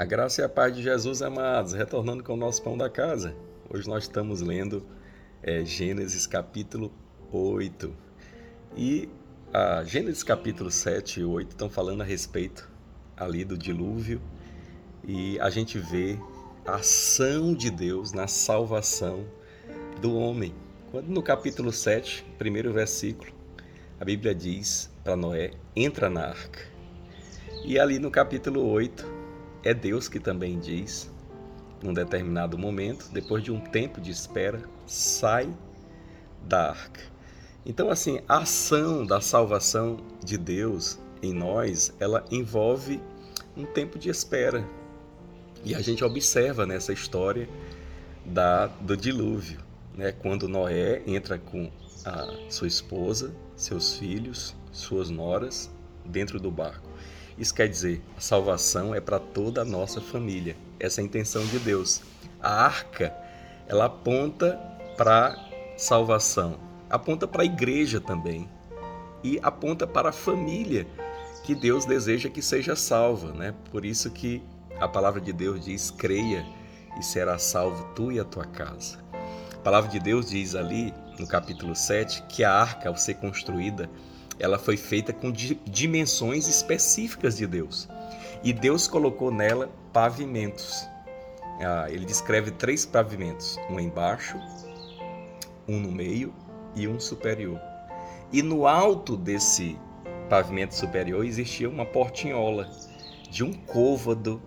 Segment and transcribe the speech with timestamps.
[0.00, 3.36] A graça e a paz de Jesus, amados, retornando com o nosso pão da casa.
[3.68, 4.82] Hoje nós estamos lendo
[5.42, 6.90] é, Gênesis capítulo
[7.30, 7.94] 8.
[8.74, 9.10] E
[9.52, 12.66] a Gênesis capítulo 7 e 8 estão falando a respeito
[13.14, 14.22] ali do dilúvio.
[15.06, 16.18] E a gente vê
[16.64, 19.26] a ação de Deus na salvação
[20.00, 20.54] do homem.
[20.90, 23.30] Quando no capítulo 7, primeiro versículo,
[24.00, 26.60] a Bíblia diz para Noé: entra na arca.
[27.66, 29.19] E ali no capítulo 8,
[29.62, 31.10] é Deus que também diz,
[31.82, 35.52] num determinado momento, depois de um tempo de espera, sai
[36.46, 37.00] da arca.
[37.64, 43.00] Então, assim, a ação da salvação de Deus em nós, ela envolve
[43.56, 44.66] um tempo de espera.
[45.64, 47.48] E a gente observa nessa história
[48.24, 49.60] da, do dilúvio,
[49.94, 50.12] né?
[50.12, 51.70] quando Noé entra com
[52.04, 55.70] a sua esposa, seus filhos, suas noras
[56.04, 56.89] dentro do barco.
[57.40, 60.54] Isso quer dizer, a salvação é para toda a nossa família.
[60.78, 62.02] Essa é a intenção de Deus.
[62.38, 63.16] A arca,
[63.66, 64.60] ela aponta
[64.94, 65.34] para
[65.74, 68.46] salvação, aponta para a igreja também
[69.24, 70.86] e aponta para a família
[71.42, 73.54] que Deus deseja que seja salva, né?
[73.70, 74.42] Por isso que
[74.78, 76.44] a palavra de Deus diz: creia
[76.98, 78.98] e será salvo tu e a tua casa.
[79.54, 83.88] A palavra de Deus diz ali no capítulo 7 que a arca, ao ser construída,
[84.40, 87.88] ela foi feita com dimensões específicas de Deus.
[88.42, 90.88] E Deus colocou nela pavimentos.
[91.60, 94.38] Ah, ele descreve três pavimentos: um embaixo,
[95.68, 96.34] um no meio
[96.74, 97.60] e um superior.
[98.32, 99.78] E no alto desse
[100.28, 102.70] pavimento superior existia uma portinhola
[103.28, 104.40] de um côvado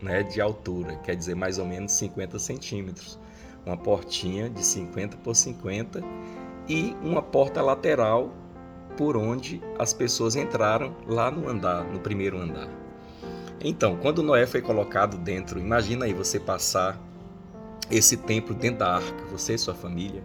[0.00, 3.18] né, de altura, quer dizer mais ou menos 50 centímetros.
[3.64, 6.02] Uma portinha de 50 por 50
[6.68, 8.32] e uma porta lateral
[8.96, 12.68] por onde as pessoas entraram lá no andar, no primeiro andar.
[13.64, 16.98] Então, quando Noé foi colocado dentro, imagina aí você passar
[17.90, 20.22] esse tempo dentro da arca, você e sua família,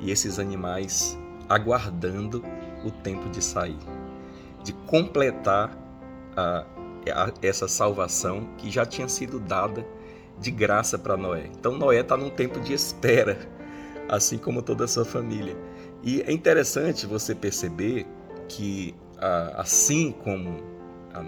[0.00, 2.44] e esses animais aguardando
[2.84, 3.78] o tempo de sair,
[4.62, 5.76] de completar
[6.36, 6.66] a,
[7.10, 9.86] a, essa salvação que já tinha sido dada
[10.38, 11.46] de graça para Noé.
[11.58, 13.38] Então, Noé está num tempo de espera,
[14.08, 15.56] assim como toda a sua família.
[16.06, 18.06] E é interessante você perceber
[18.46, 18.94] que,
[19.56, 20.62] assim como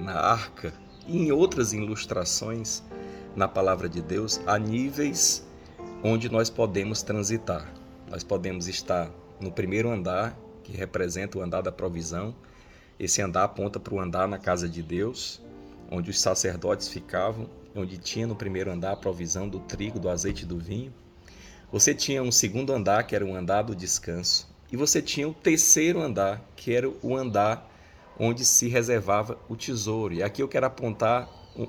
[0.05, 0.75] na arca
[1.07, 2.83] e em outras ilustrações
[3.35, 5.47] na palavra de Deus, há níveis
[6.05, 7.73] onde nós podemos transitar.
[8.11, 9.11] Nós podemos estar
[9.41, 12.35] no primeiro andar, que representa o andar da provisão.
[12.99, 15.41] Esse andar aponta para o andar na casa de Deus,
[15.91, 20.43] onde os sacerdotes ficavam, onde tinha no primeiro andar a provisão do trigo, do azeite
[20.43, 20.93] e do vinho.
[21.73, 25.35] Você tinha um segundo andar, que era o andar do descanso, e você tinha o
[25.35, 27.71] terceiro andar, que era o andar
[28.19, 30.15] onde se reservava o tesouro.
[30.15, 31.29] E aqui eu quero apontar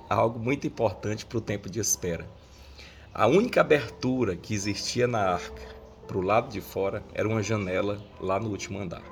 [0.09, 2.28] algo muito importante para o tempo de espera.
[3.13, 5.75] A única abertura que existia na arca
[6.07, 9.03] para o lado de fora era uma janela lá no último andar.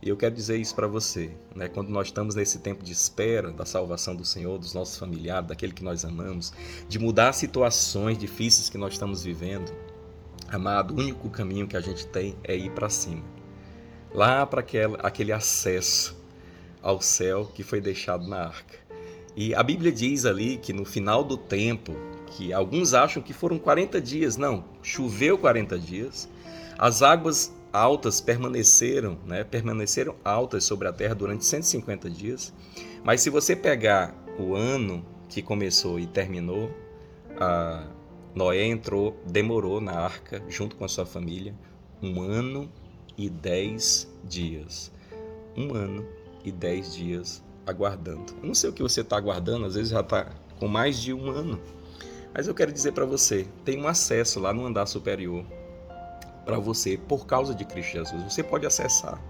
[0.00, 1.68] E eu quero dizer isso para você, né?
[1.68, 5.72] Quando nós estamos nesse tempo de espera da salvação do Senhor, dos nossos familiares, daquele
[5.72, 6.52] que nós amamos,
[6.88, 9.72] de mudar situações difíceis que nós estamos vivendo,
[10.50, 13.22] Amado, o único caminho que a gente tem é ir para cima.
[14.14, 14.64] Lá para
[15.02, 16.16] aquele acesso
[16.82, 18.78] ao céu que foi deixado na arca.
[19.36, 21.94] E a Bíblia diz ali que no final do tempo,
[22.28, 26.28] que alguns acham que foram 40 dias, não, choveu 40 dias,
[26.78, 32.54] as águas altas permaneceram, né, permaneceram altas sobre a terra durante 150 dias.
[33.04, 36.70] Mas se você pegar o ano que começou e terminou,
[37.38, 37.84] a
[38.34, 41.54] Noé entrou, demorou na arca, junto com a sua família,
[42.02, 42.70] um ano
[43.16, 44.92] e dez dias.
[45.56, 46.06] Um ano
[46.44, 48.32] e dez dias aguardando.
[48.40, 51.12] Eu não sei o que você está aguardando, às vezes já está com mais de
[51.12, 51.60] um ano.
[52.34, 55.44] Mas eu quero dizer para você, tem um acesso lá no andar superior
[56.44, 58.22] para você por causa de Cristo Jesus.
[58.22, 59.20] Você pode acessar.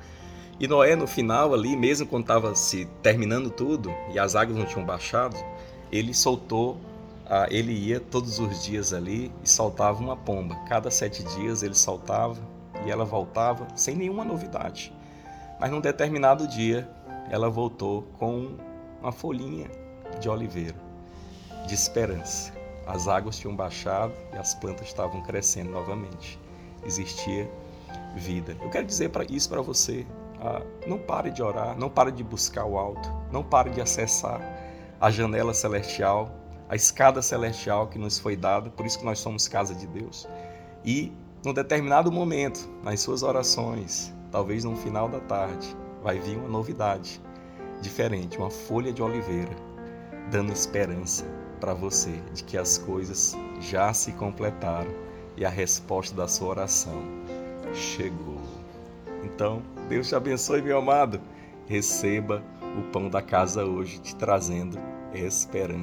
[0.60, 4.66] E Noé, no final ali, mesmo quando estava se terminando tudo e as águas não
[4.66, 5.36] tinham baixado,
[5.90, 6.78] ele soltou
[7.30, 10.54] ah, ele ia todos os dias ali e soltava uma pomba.
[10.66, 12.40] Cada sete dias ele soltava
[12.86, 14.92] e ela voltava sem nenhuma novidade.
[15.60, 16.88] Mas num determinado dia
[17.30, 18.56] ela voltou com
[19.00, 19.70] uma folhinha
[20.18, 20.76] de oliveira,
[21.66, 22.52] de esperança.
[22.86, 26.38] As águas tinham baixado e as plantas estavam crescendo novamente.
[26.86, 27.50] Existia
[28.16, 28.56] vida.
[28.62, 30.06] Eu quero dizer para isso para você.
[30.40, 34.40] Ah, não pare de orar, não pare de buscar o alto, não pare de acessar
[34.98, 36.37] a janela celestial
[36.68, 40.28] a escada celestial que nos foi dada, por isso que nós somos casa de Deus.
[40.84, 41.12] E
[41.44, 47.20] num determinado momento, nas suas orações, talvez no final da tarde, vai vir uma novidade
[47.80, 49.56] diferente, uma folha de oliveira,
[50.30, 51.24] dando esperança
[51.60, 54.90] para você de que as coisas já se completaram
[55.36, 57.02] e a resposta da sua oração
[57.72, 58.40] chegou.
[59.24, 61.20] Então, Deus te abençoe, meu amado.
[61.66, 62.42] Receba
[62.78, 64.78] o pão da casa hoje, te trazendo
[65.14, 65.76] esperança.